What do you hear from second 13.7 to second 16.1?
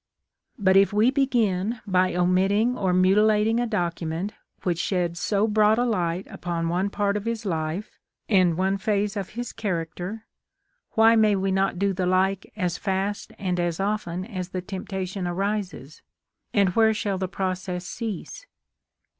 often as the temptation arises?